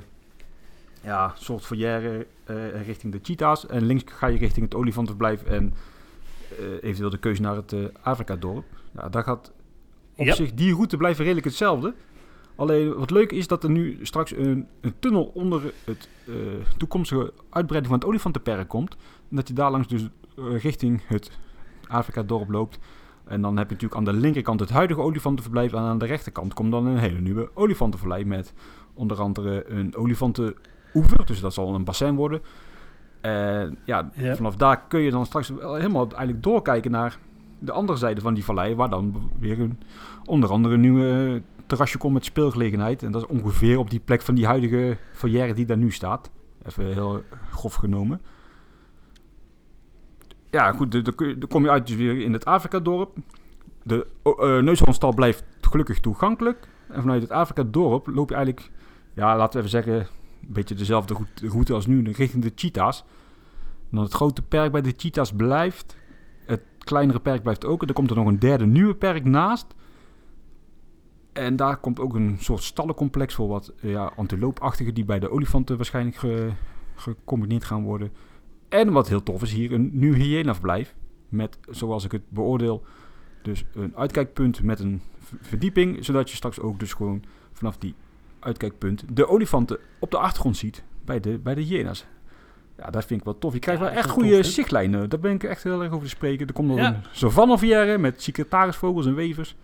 [1.04, 3.68] ja, soort foyer eh, richting de cheetahs.
[3.68, 5.74] En links ga je richting het olifantenverblijf en
[6.60, 8.66] eh, eventueel de keuze naar het Afrika-dorp.
[8.96, 9.52] Ja, daar gaat
[10.16, 11.94] op zich, die route blijft redelijk hetzelfde.
[12.56, 16.10] Alleen wat leuk is dat er nu straks een, een tunnel onder het
[16.78, 18.98] toekomstige uitbreiding van het olifantenperk komt.
[19.30, 21.32] En dat je daar langs dus richting het
[21.88, 22.80] Afrika-dorp loopt.
[23.26, 25.74] En dan heb je natuurlijk aan de linkerkant het huidige olifantenverblijf.
[25.74, 28.54] En aan de rechterkant komt dan een hele nieuwe olifantenvallei met
[28.94, 31.26] onder andere een olifantenoever.
[31.26, 32.42] Dus dat zal een bassin worden.
[33.22, 34.36] En ja, Ja.
[34.36, 37.18] vanaf daar kun je dan straks helemaal eigenlijk doorkijken naar
[37.60, 39.80] de andere zijde van die vallei, waar dan weer een,
[40.26, 43.04] onder andere een nieuwe terrasje komt met speelgelegenheid.
[43.04, 46.32] En dat is ongeveer op die plek van die huidige foyer die daar nu staat.
[46.66, 47.22] Even heel
[47.52, 48.22] grof genomen.
[50.56, 53.18] Ja, goed, dan- dan dan kom je uit dus weer in het Afrika-dorp.
[53.84, 56.68] De uh, neushoornstal blijft gelukkig toegankelijk.
[56.88, 58.72] En vanuit het Afrika-dorp loop je eigenlijk,
[59.14, 59.94] ja, laten we even zeggen,
[60.42, 63.04] een beetje dezelfde route- als nu, richting de cheetahs.
[63.92, 65.98] Dan het grote perk bij de cheetahs blijft.
[66.46, 67.82] Het kleinere perk blijft ook.
[67.82, 69.66] En er komt er nog een derde nieuwe perk naast.
[71.34, 75.30] En daar komt ook een soort stallencomplex voor wat eh, ja, antiloopachtige die bij de
[75.32, 76.52] olifanten waarschijnlijk ge-
[76.96, 78.12] gecombineerd gaan worden.
[78.70, 80.96] En wat heel tof is hier, een nieuw hyena-verblijf.
[81.30, 82.84] Met, zoals ik het beoordeel,
[83.42, 85.02] dus een uitkijkpunt met een
[85.42, 86.06] verdieping.
[86.06, 87.94] Zodat je straks ook dus gewoon vanaf die
[88.40, 92.06] uitkijkpunt de olifanten op de achtergrond ziet bij de, bij de hyena's.
[92.78, 93.54] Ja, dat vind ik wel tof.
[93.54, 95.10] Je krijgt Ja, wel echt goede tof, zichtlijnen.
[95.10, 96.48] Daar ben ik echt heel erg over te spreken.
[96.48, 96.88] Er komt nog Ja.
[96.94, 99.56] een savannevière met secretarisvogels en wevers.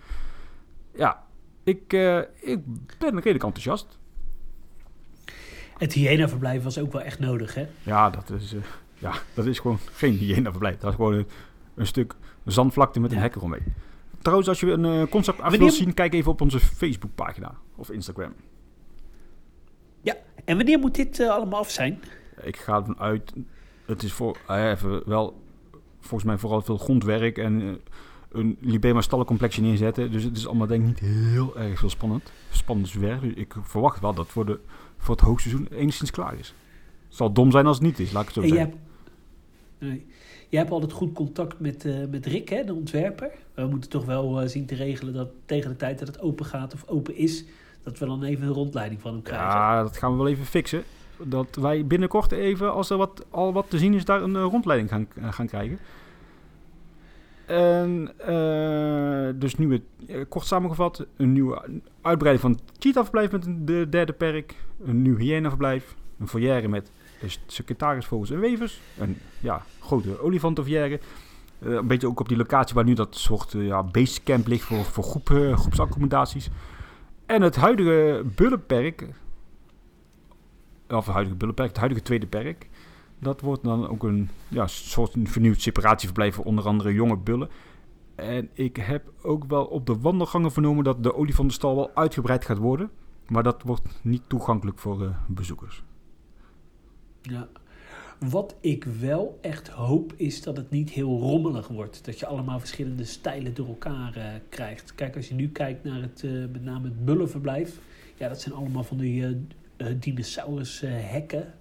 [0.96, 1.24] Ja,
[1.64, 2.60] ik, eh, ik
[3.00, 4.00] ben redelijk enthousiast.
[5.78, 7.68] Het hyena-verblijf was ook wel echt nodig, hè?
[7.84, 8.62] Ja, dat is, eh,
[9.02, 10.78] ja, dat is gewoon geen hyena-verblijf.
[10.78, 11.28] Dat is gewoon een,
[11.76, 13.24] een stuk zandvlakte met een Ja.
[13.24, 13.74] hek eromheen.
[14.22, 17.56] Trouwens, als je een eh, concept af wil Wanneer- zien, kijk even op onze Facebookpagina
[17.76, 18.34] of Instagram.
[20.46, 22.00] En wanneer moet dit eh, allemaal af zijn?
[22.44, 23.34] Ik ga ervan uit,
[23.86, 25.42] het is voor, eh, even wel
[26.00, 27.80] volgens mij vooral veel grondwerk en
[28.32, 30.12] een Libema stallencomplexje neerzetten.
[30.12, 32.32] Dus het is allemaal denk ik niet heel erg veel spannend.
[32.52, 33.22] Spannend werk.
[33.22, 34.60] Dus ik verwacht wel dat voor, de,
[34.98, 36.48] voor het hoogseizoen enigszins klaar is.
[37.08, 38.74] Het zal dom zijn als het niet is, laat ik het zo zeggen.
[39.82, 40.06] Nee.
[40.50, 43.32] jij hebt altijd goed contact met, eh, met Rick, hè, de ontwerper.
[43.54, 46.46] We moeten toch wel eh, zien te regelen dat tegen de tijd dat het open
[46.46, 47.46] gaat of open is,
[47.84, 49.48] dat we dan even een rondleiding van hem krijgen.
[49.48, 50.84] Ja, dat gaan we wel even fixen.
[51.24, 54.42] Dat wij binnenkort even, als er wat, al wat te zien is, daar een eh,
[54.44, 55.80] rondleiding gaan, gaan krijgen.
[57.46, 58.12] En
[59.40, 59.84] dus nu
[60.30, 64.56] kort samengevat, een nieuwe uitbreiding van het cheetah-verblijf met een de derde perk.
[64.86, 65.96] Een nieuw hyena-verblijf.
[66.20, 66.92] Een foyer met
[67.22, 68.82] eh, secretarisvogels en wevers.
[68.98, 71.00] Een ja, grote olifantenfoyer.
[71.62, 74.64] Eh, een beetje ook op die locatie waar nu dat soort eh, ja, basecamp ligt
[74.64, 76.50] voor, voor groep, eh, groepsaccommodaties.
[77.26, 79.08] En het huidige bullenperk,
[80.90, 82.70] of het huidige bullenperk, het huidige tweede perk,
[83.20, 87.50] dat wordt dan ook een ja, soort vernieuwd separatieverblijf voor onder andere jonge bullen.
[88.16, 92.58] En ik heb ook wel op de wandelgangen vernomen dat de olifantenstal wel uitgebreid gaat
[92.58, 92.92] worden.
[93.28, 95.84] Maar dat wordt niet toegankelijk voor bezoekers.
[97.22, 97.48] Ja.
[98.30, 102.06] Wat ik wel echt hoop is dat het niet heel rommelig wordt.
[102.06, 104.96] Dat je allemaal verschillende stijlen door elkaar eh, krijgt.
[104.96, 107.80] Kijk, als je nu kijkt naar het, eh, met name het bullenverblijf.
[108.18, 109.26] Ja, dat zijn allemaal van die
[109.78, 111.54] eh, dinosaurus hekken.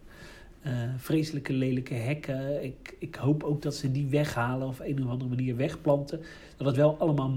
[0.96, 2.64] Vreselijke lelijke hekken.
[2.64, 6.20] Ik, ik hoop ook dat ze die weghalen of op een of andere manier wegplanten.
[6.57, 7.31] Dat het wel allemaal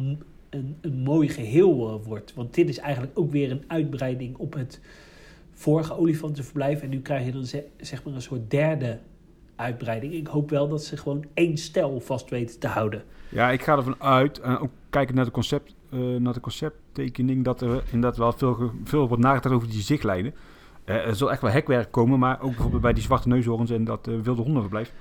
[0.54, 2.34] een, een mooi geheel eh, wordt.
[2.34, 4.80] Want dit is eigenlijk ook weer een uitbreiding op het
[5.54, 6.82] vorige olifantenverblijf.
[6.82, 9.00] En nu krijg je dan ze- zeg maar een soort derde
[9.56, 10.14] uitbreiding.
[10.14, 13.04] Ik hoop wel dat ze gewoon één stijl vast weten te houden.
[13.30, 17.44] Ja, ik ga ervan uit, en ook kijken naar de, concept, eh, naar de concepttekening,
[17.44, 20.34] dat er inderdaad wel veel, veel wordt nagedacht over die zichtlijnen.
[20.84, 23.84] Eh, er zal echt wel hekwerk komen, maar ook bijvoorbeeld bij die zwarte neushoorns en
[23.84, 24.94] dat eh, wilde hondenverblijf.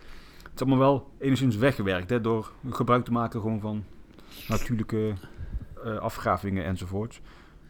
[0.42, 3.84] Het is allemaal wel enigszins weggewerkt, hè, door gebruik te maken gewoon van
[4.48, 5.12] natuurlijke
[6.00, 7.20] afgravingen enzovoorts.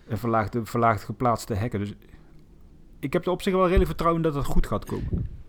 [0.09, 1.79] En verlaagde, verlaagd geplaatste hekken.
[1.81, 1.95] Dus
[3.03, 5.41] ik heb er op zich wel redelijk vertrouwen in dat het goed gaat komen.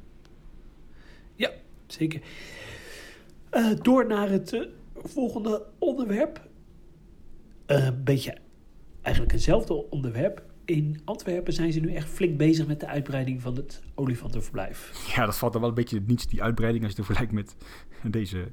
[1.88, 2.22] Zeker.
[3.50, 4.62] Eh, door naar het eh,
[4.96, 6.48] volgende onderwerp.
[7.66, 8.38] Eh, Een beetje
[9.02, 10.44] eigenlijk hetzelfde onderwerp.
[10.66, 15.12] In Antwerpen zijn ze nu echt flink bezig met de uitbreiding van het olifantenverblijf.
[15.16, 17.56] Ja, dat valt dan wel een beetje niets, die uitbreiding, als je het vergelijkt met
[18.14, 18.52] deze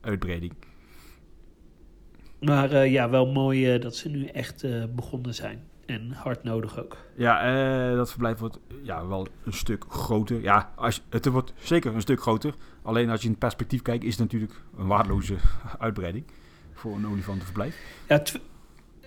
[0.00, 0.52] uitbreiding.
[2.40, 5.62] Maar eh, ja, wel mooi eh, dat ze nu echt eh, begonnen zijn.
[5.90, 6.96] En hard nodig ook.
[7.16, 7.40] Ja,
[7.90, 10.42] eh, dat verblijf wordt ja, wel een stuk groter.
[10.42, 12.54] Ja, als, het wordt zeker een stuk groter.
[12.82, 15.34] Alleen als je in het perspectief kijkt, is het natuurlijk een waardeloze
[15.78, 16.24] uitbreiding
[16.72, 17.76] voor een olifantenverblijf.
[18.08, 18.22] Ja,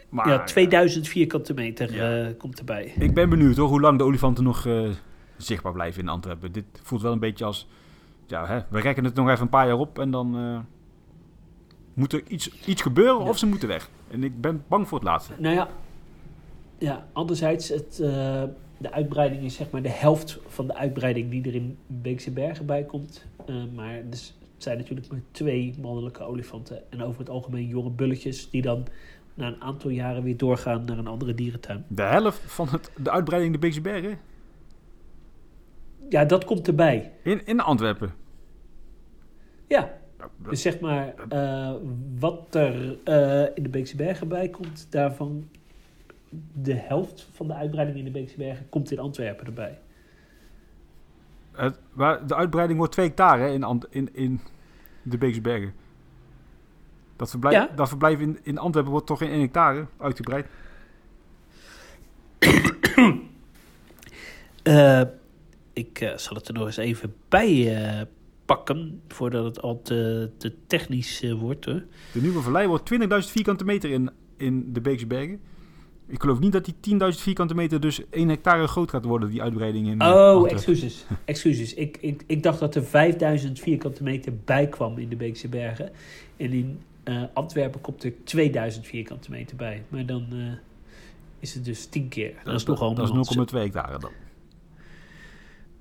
[0.10, 2.24] Maar ja 2000 vierkante meter Ja.
[2.28, 2.93] eh, komt erbij.
[3.00, 4.89] ik ben benieuwd hoor, hoe lang de olifanten nog eh,
[5.38, 6.52] zichtbaar blijven in Antwerpen.
[6.52, 7.67] Dit voelt wel een beetje als,
[8.26, 10.65] ja, hè, we rekken het nog even een paar jaar op en dan
[11.93, 13.30] moet er iets, iets gebeuren Ja.
[13.30, 13.89] of ze moeten weg.
[14.12, 15.34] En ik ben bang voor het laatste.
[15.38, 15.67] Nou ja,
[16.84, 18.43] ja anderzijds, het, eh,
[18.78, 22.65] de uitbreiding is zeg maar de helft van de uitbreiding die er in Beekse Bergen
[22.65, 23.26] bij komt.
[23.46, 26.91] Eh, maar dus, het zijn natuurlijk maar twee mannelijke olifanten.
[26.91, 28.86] En over het algemeen jonge bulletjes die dan
[29.34, 31.86] na een aantal jaren weer doorgaan naar een andere dierentuin.
[31.88, 34.19] De helft van het, de uitbreiding de Beekse Bergen?
[36.10, 37.12] ja, dat komt erbij.
[37.24, 38.13] In, in Antwerpen.
[39.67, 39.93] Ja,
[40.38, 41.74] dus zeg maar, uh,
[42.19, 45.50] wat er uh, in de Beekse Bergen bij komt, daarvan
[46.54, 49.80] de helft van de uitbreiding in de Beekse Bergen komt in Antwerpen erbij.
[51.52, 54.41] Het, waar, de uitbreiding wordt twee hectare in, in, in
[55.04, 55.74] de Beekse Bergen.
[57.15, 57.69] Dat verblijf, ja?
[57.76, 60.48] dat verblijf in, in Antwerpen wordt toch in 1 hectare uitgebreid?
[64.63, 65.02] uh,
[65.74, 68.02] ik uh, zal het er nog eens even bij uh,
[68.46, 71.65] pakken, voordat het al te, te technisch wordt.
[71.65, 71.84] Hoor.
[72.13, 75.41] De nieuwe vallei wordt 20.000 vierkante meter in, in de Beekse Bergen.
[76.08, 79.42] Ik geloof niet dat die 10.000 vierkante meter dus 1 hectare groot gaat worden, die
[79.42, 81.06] uitbreiding in Oh, excuses.
[81.26, 81.74] excuses.
[81.74, 82.84] Ik, ik, ik dacht dat er
[83.46, 85.92] 5.000 vierkante meter bij kwam in de Beekse Bergen.
[86.38, 89.84] En in uh, Antwerpen komt er 2000 vierkante meter bij.
[89.88, 90.52] Maar dan uh,
[91.39, 92.34] is het dus 10 keer.
[92.36, 94.12] Dat, dat is nogal Dat is 0,2 hectare dan.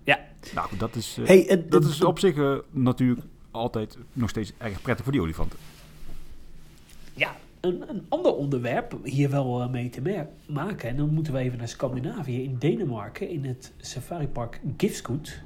[0.05, 0.21] Ja.
[0.55, 5.05] Nou, dat is, uh, hey, dat is op zich natuurlijk altijd nog steeds erg prettig
[5.05, 5.59] voor die olifanten.
[7.15, 10.88] Ja, een, een ander onderwerp hier wel mee te maken.
[10.88, 15.42] En dan moeten we even naar Scandinavië, in Denemarken, in het safaripark Gifsgoed.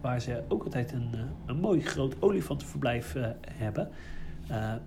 [0.00, 1.10] waar ze ook altijd een,
[1.46, 3.16] een mooi groot olifantenverblijf
[3.52, 3.88] hebben.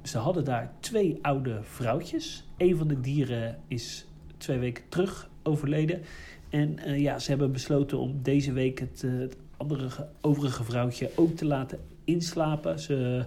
[0.04, 2.48] Ze hadden daar twee oude vrouwtjes.
[2.58, 4.08] Een van de dieren is
[4.38, 6.02] twee weken terug overleden.
[6.50, 11.46] En ja, ze hebben besloten om deze week het, het andere, overige vrouwtje ook te
[11.46, 12.80] laten inslapen.
[12.80, 13.26] Ze,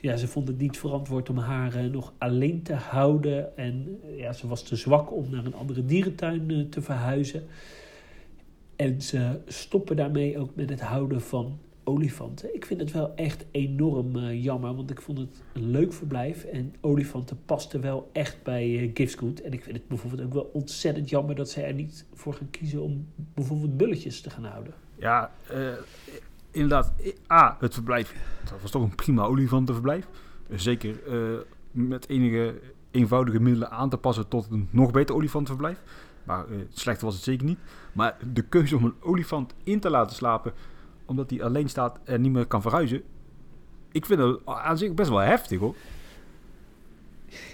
[0.00, 3.56] ja, ze vonden het niet verantwoord om haar nog alleen te houden.
[3.56, 7.46] En ja, ze was te zwak om naar een andere dierentuin te verhuizen.
[8.76, 12.54] En ze stoppen daarmee ook met het houden van olifanten.
[12.54, 16.44] Ik vind het wel echt enorm jammer, want ik vond het een leuk verblijf.
[16.44, 19.40] En olifanten pasten wel echt bij uh.
[19.40, 22.50] En ik vind het bijvoorbeeld ook wel ontzettend jammer dat zij er niet voor gaan
[22.50, 24.74] kiezen om bijvoorbeeld bulletjes te gaan houden.
[24.98, 25.30] Ja,
[26.56, 26.92] inderdaad.
[27.32, 28.14] A, het verblijf.
[28.50, 30.06] Dat was toch een prima olifantenverblijf.
[30.50, 30.98] Zeker
[31.70, 35.82] met enige eenvoudige middelen aan te passen tot een nog beter olifantenverblijf.
[36.24, 37.58] Maar slechter was het zeker niet.
[37.92, 40.52] Maar de keuze om een olifant in te laten slapen
[41.06, 43.02] omdat hij alleen staat en niet meer kan verhuizen.
[43.92, 45.74] Ik vind het aan zich best wel heftig hoor.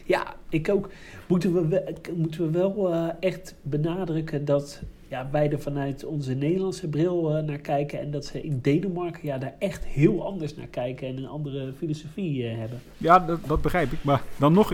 [0.05, 0.89] Ja, ik ook.
[1.29, 6.89] Moeten we, moeten we wel uh, echt benadrukken dat ja, wij er vanuit onze Nederlandse
[6.89, 8.01] bril uh, naar kijken.
[8.01, 11.73] En dat ze in Denemarken ja, daar echt heel anders naar kijken en een andere
[11.79, 12.83] filosofie uh, hebben.
[12.97, 14.05] Ja, dat, dat begrijp ik.
[14.05, 14.73] Maar dan nog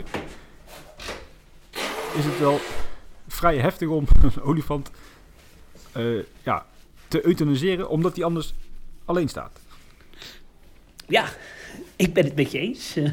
[2.17, 2.59] is het wel
[3.29, 4.91] vrij heftig om een olifant
[6.43, 6.67] ja,
[7.09, 8.55] te euthaniseren, omdat hij anders
[9.05, 9.61] alleen staat.
[11.07, 11.25] Ja,
[11.99, 12.97] ik ben het met je eens.
[12.97, 13.11] Uh,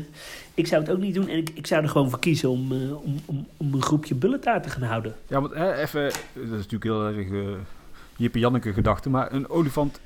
[0.53, 2.71] ik zou het ook niet doen en ik, ik zou er gewoon voor kiezen om,
[2.71, 5.15] uh, om, om, om een groepje bulletaar te gaan houden.
[5.27, 7.53] Ja, want hè, even, dat is natuurlijk heel erg uh,
[8.17, 9.99] Jippe Janneke gedachte, maar een olifant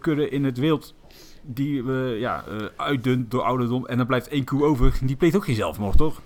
[0.00, 0.94] kunnen in het wild
[1.42, 2.44] die we ja,
[2.76, 6.22] uitdunt door ouderdom en dan blijft één koe over, die pleegt ook geen zelfmoord, toch?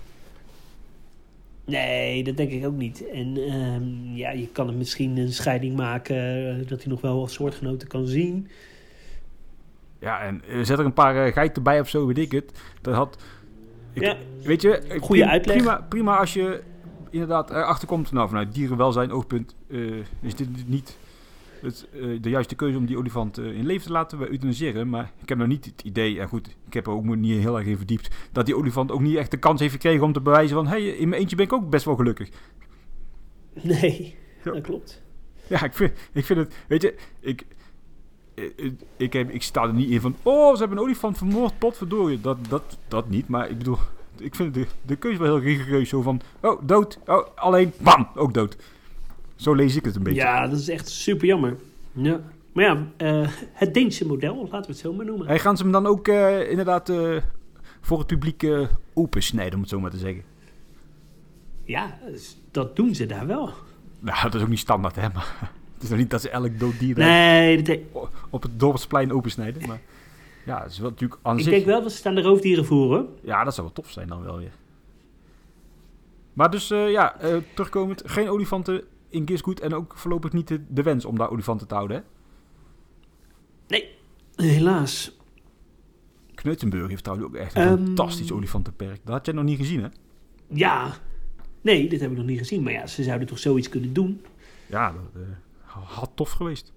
[1.64, 3.08] Nee, dat denk ik ook niet.
[3.08, 7.88] En uh, ja, je kan hem misschien een scheiding maken dat hij nog wel soortgenoten
[7.88, 8.48] kan zien.
[9.98, 12.60] Ja, en uh, zet er een paar uh, geiten bij of zo, weet ik het.
[12.80, 13.22] Dat had.
[13.92, 15.56] Ik, ja, weet je, goede uitleg.
[15.56, 16.62] Prima, prima als je
[17.10, 19.56] inderdaad erachter komt, nou, vanuit dierenwelzijn oogpunt,
[20.20, 20.96] is dit niet
[21.62, 24.88] het, uh, de juiste keuze om die olifant uh, in leven te laten euthaniseren.
[24.88, 27.58] Maar ik heb nog niet het idee, en goed, ik heb er ook niet heel
[27.58, 30.20] erg in verdiept, dat die olifant ook niet echt de kans heeft gekregen om te
[30.20, 32.28] bewijzen van, hé, hey, in mijn eentje ben ik ook best wel gelukkig.
[33.62, 34.52] Nee, ja.
[34.52, 35.02] dat klopt.
[35.46, 37.46] Ja, ik vind, ik vind het, weet je, ik,
[38.56, 41.58] ik, ik, heb, ik sta er niet in van, oh, ze hebben een olifant vermoord,
[41.58, 42.20] potverdorie.
[42.20, 43.78] Dat, dat, dat niet, maar ik bedoel,
[44.18, 45.88] ik vind de, de keuze wel heel rigoureus.
[45.88, 48.56] Zo van, oh, dood, oh, alleen, bam, ook dood.
[49.36, 50.20] Zo lees ik het een beetje.
[50.20, 51.56] Ja, dat is echt super jammer.
[51.92, 52.20] Ja.
[52.52, 52.86] Maar ja,
[53.20, 55.26] uh, het Deense model, laten we het zo maar noemen.
[55.26, 57.16] Hey, gaan ze hem dan ook uh, inderdaad uh,
[57.80, 58.46] voor het publiek
[58.94, 60.22] opensnijden, om het zo maar te zeggen?
[61.64, 61.98] Ja,
[62.50, 63.50] dat doen ze daar wel.
[64.00, 65.08] Nou, dat is ook niet standaard, hè.
[65.14, 67.78] Maar het is nog niet dat ze elk dood dier nee, dat...
[68.30, 69.68] op het dorpsplein opensnijden.
[69.68, 69.80] Maar
[70.44, 71.52] ja, het is wel natuurlijk aan Ik zich...
[71.52, 73.08] denk wel dat ze staan de roofdieren voeren.
[73.22, 74.52] Ja, dat zou wel tof zijn dan wel weer.
[76.32, 77.16] Maar dus, ja,
[77.54, 81.66] terugkomend, geen olifanten in Gisgoed en ook voorlopig niet de, de, wens om daar olifanten
[81.66, 82.02] te houden, hè?
[83.68, 83.88] Nee,
[84.34, 85.16] helaas.
[86.34, 89.00] Kneutenburg heeft trouwens ook echt een um, fantastisch olifantenperk.
[89.04, 89.88] Dat had jij nog niet gezien, hè?
[90.46, 90.92] Ja.
[91.60, 92.62] Nee, dit heb ik nog niet gezien.
[92.62, 94.20] Maar ja, ze zouden toch zoiets kunnen doen?
[94.66, 95.28] Ja, dat uh,
[95.68, 96.72] had tof geweest.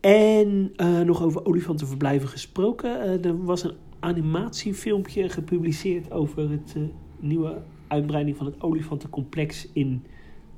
[0.00, 2.90] En uh, nog over olifantenverblijven gesproken.
[2.90, 6.76] Uh, er was een animatiefilmpje gepubliceerd over het
[7.18, 10.04] nieuwe uitbreiding van het olifantencomplex in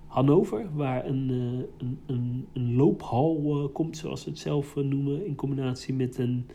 [0.07, 4.85] Hannover, waar een, eh, een, een, een loophal eh, komt, zoals ze het zelf eh,
[4.85, 6.47] noemen, in combinatie met een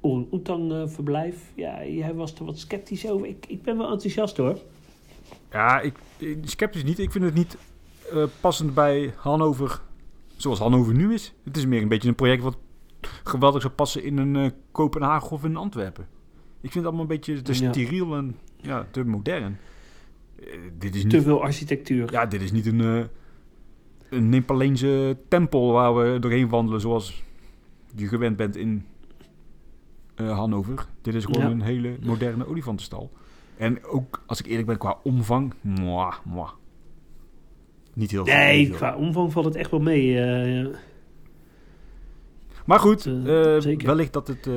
[0.00, 1.52] orang-oetang verblijf.
[1.54, 3.26] Ja, jij was er wat sceptisch over.
[3.26, 4.58] Ik, ik ben wel enthousiast hoor.
[5.50, 6.98] Ja, ik, ik- sceptisch niet.
[6.98, 7.56] Ik vind het niet
[8.12, 9.80] eh, passend bij Hannover
[10.36, 11.34] zoals Hannover nu is.
[11.44, 12.56] Het is meer een beetje een project wat
[13.24, 16.06] geweldig zou passen in een eh, Kopenhagen of in Antwerpen.
[16.60, 17.72] Ik vind het allemaal een beetje te Ja.
[17.72, 19.58] steriel en ja, te modern.
[20.40, 20.46] Eh,
[20.78, 22.12] dit is Te niet, veel architectuur.
[22.12, 23.04] ja, dit is niet een, eh
[24.10, 24.44] een
[25.28, 27.22] tempel waar we doorheen wandelen zoals
[27.94, 28.84] je gewend bent in
[30.14, 30.86] Hannover.
[31.02, 31.50] Dit is gewoon Ja.
[31.50, 33.10] een hele moderne olifantenstal.
[33.56, 36.50] En ook, als ik eerlijk ben, qua omvang, mwah, mwah.
[37.96, 38.34] Niet heel veel.
[38.34, 40.20] Nee, qua omvang valt het echt wel mee.
[40.20, 40.74] eh.
[42.64, 43.86] Maar goed, Eh, eh, zeker.
[43.86, 44.48] wellicht dat het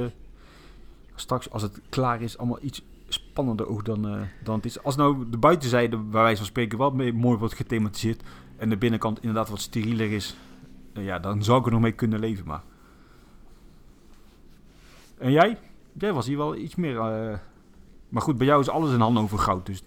[1.15, 4.01] straks, als het klaar is, allemaal iets spannender ook dan,
[4.43, 4.83] dan het is.
[4.83, 8.23] Als nou de buitenzijde, bij wijze van spreken, wel mee, mooi wordt gethematiseerd
[8.57, 10.35] en de binnenkant inderdaad wat sterieler is,
[10.93, 12.45] ja, dan zou ik er nog mee kunnen leven.
[12.45, 12.63] Maar.
[15.17, 15.57] En jij?
[15.93, 16.93] Jij was hier wel iets meer.
[18.09, 19.65] maar goed, bij jou is alles in handen over goud.
[19.65, 19.83] Dus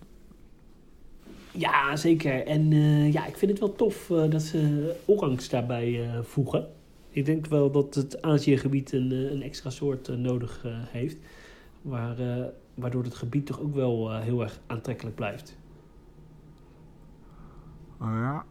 [1.52, 2.46] Ja, zeker.
[2.46, 6.68] En eh, ja, ik vind het wel tof eh, dat ze orangs daarbij eh, voegen.
[7.10, 11.16] Ik denk wel dat het Aziëgebied een, een extra soort nodig heeft.
[11.82, 12.16] Waar,
[12.74, 15.56] waardoor het gebied toch ook wel heel erg aantrekkelijk blijft.
[18.00, 18.44] Oh ja.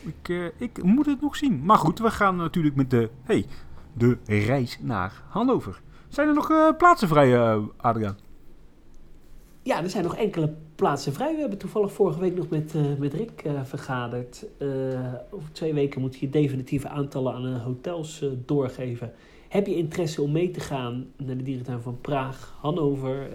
[0.00, 1.64] Ik, ik moet het nog zien.
[1.64, 3.46] Maar goed, we gaan natuurlijk met de, hey,
[3.92, 5.80] de reis naar Hannover.
[6.08, 8.16] Zijn er nog plaatsen vrij, Adriaan?
[9.62, 11.34] Ja, er zijn nog enkele plaatsen vrij.
[11.34, 14.46] We hebben toevallig vorige week nog met, eh, met Rick eh, vergaderd.
[14.58, 14.68] Eh,
[15.30, 19.12] over twee weken moet je definitieve aantallen aan hotels doorgeven.
[19.48, 23.30] Heb je interesse om mee te gaan naar de dierentuin van Praag, Hannover,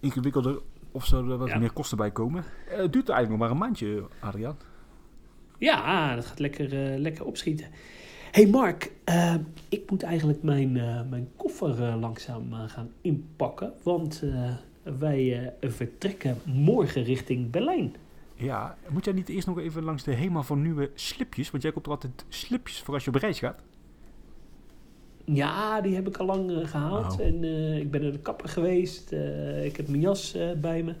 [0.00, 0.58] ingewikkelder
[0.92, 1.58] of zou er wat Ja.
[1.58, 2.44] meer kosten bij komen.
[2.68, 4.56] Eh, het duurt eigenlijk nog maar een maandje, Adriaan.
[5.58, 7.66] Ja, dat gaat lekker, eh, lekker opschieten.
[8.30, 9.34] hey Mark, eh,
[9.68, 10.72] ik moet eigenlijk mijn,
[11.08, 13.72] mijn koffer langzaam gaan inpakken.
[13.82, 14.22] Want
[14.82, 17.94] wij vertrekken morgen richting Berlijn.
[18.34, 21.50] Ja, moet jij niet eerst nog even langs de HEMA voor nieuwe slipjes?
[21.50, 23.62] Want jij koopt er altijd slipjes voor als je op reis gaat.
[25.32, 27.20] Ja, die heb ik al lang eh, gehaald.
[27.20, 29.12] En eh, ik ben naar de kapper geweest.
[29.12, 30.92] Eh, ik heb mijn jas bij me.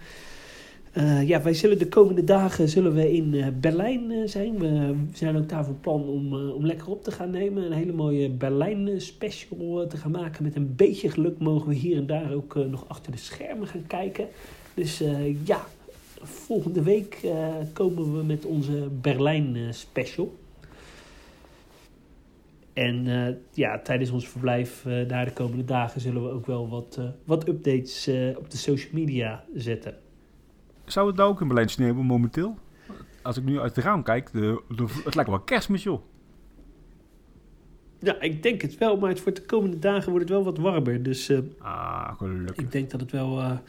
[1.24, 4.58] Ja, wij zullen de komende dagen zullen we in Berlijn zijn.
[4.58, 7.64] We zijn ook daar van plan om, om lekker op te gaan nemen.
[7.64, 10.44] Een hele mooie Berlijn special te gaan maken.
[10.44, 13.86] Met een beetje geluk mogen we hier en daar ook nog achter de schermen gaan
[13.86, 14.26] kijken.
[14.74, 15.02] Dus
[15.44, 15.66] ja,
[16.22, 17.18] volgende week
[17.72, 20.32] komen we met onze Berlijn special.
[22.80, 26.68] En eh, ja, tijdens ons verblijf eh, daar de komende dagen zullen we ook wel
[26.68, 29.94] wat, eh, wat updates op de social media zetten.
[30.84, 32.58] Zou het nou ook in Berlijn sneeuwen momenteel?
[33.22, 36.00] Als ik nu uit het raam kijk, de, de- het lijkt wel kerstmis, joh.
[37.98, 40.58] Ja, ik denk het wel, maar het wordt de komende dagen wordt het wel wat
[40.58, 41.02] warmer.
[41.02, 42.56] Dus Ah, gelukkig.
[42.56, 43.60] ik denk dat het wel...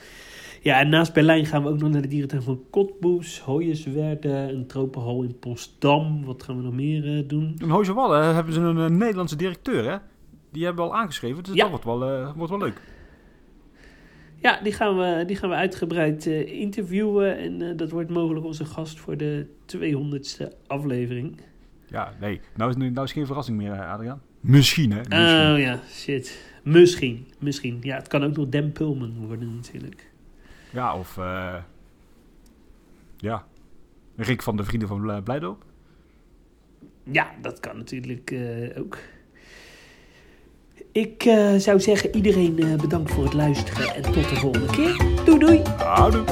[0.62, 4.50] eh, Ja, en naast Berlijn gaan we ook nog naar de dierentuin van Cottbus, Hoyerswerda,
[4.50, 6.26] een tropenhal in Postdam.
[6.26, 7.56] Wat gaan we nog meer eh, doen?
[7.58, 9.97] In Hooizerwallen hebben ze een, eh, Nederlandse directeur, hè?
[10.52, 11.62] Die hebben we al aangeschreven, dus Ja.
[11.62, 12.82] dat wordt wel, eh, wordt wel leuk.
[14.41, 17.38] Ja, die gaan we, die gaan we uitgebreid eh, interviewen.
[17.38, 21.41] En eh, dat wordt mogelijk onze gast voor de 200ste aflevering.
[21.88, 24.21] Ja, nee, nou is, nu- nou is geen verrassing meer, eh, Adriaan.
[24.39, 24.97] Misschien, hè?
[24.97, 25.52] Misschien.
[25.54, 26.50] Oh ja, shit.
[26.63, 27.78] Misschien, misschien.
[27.82, 30.11] Ja, het kan ook nog Dan Pulman worden natuurlijk.
[30.72, 31.18] Ja, of...
[31.18, 31.56] eh,
[33.18, 33.46] ja,
[34.16, 35.64] Rick van de Vrienden van Blij- Blijdorp.
[37.04, 38.98] Ja, dat kan natuurlijk eh, ook.
[40.92, 44.98] Ik eh, zou zeggen, iedereen bedankt voor het luisteren en tot de volgende keer.
[45.26, 45.62] Doei doei!
[45.78, 46.24] Houdoe.